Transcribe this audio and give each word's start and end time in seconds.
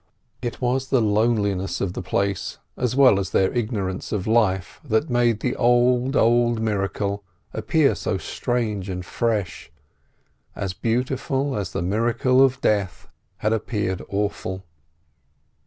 It 0.41 0.59
was 0.59 0.87
the 0.89 0.99
loneliness 0.99 1.79
of 1.79 1.93
the 1.93 2.01
place 2.01 2.57
as 2.75 2.95
well 2.95 3.19
as 3.19 3.29
their 3.29 3.53
ignorance 3.53 4.11
of 4.11 4.25
life 4.25 4.81
that 4.83 5.11
made 5.11 5.41
the 5.41 5.55
old, 5.55 6.15
old 6.15 6.59
miracle 6.59 7.23
appear 7.53 7.93
so 7.93 8.17
strange 8.17 8.89
and 8.89 9.05
fresh—as 9.05 10.73
beautiful 10.73 11.55
as 11.55 11.71
the 11.71 11.83
miracle 11.83 12.41
of 12.43 12.61
death 12.61 13.09
had 13.37 13.53
appeared 13.53 14.01
awful. 14.09 14.65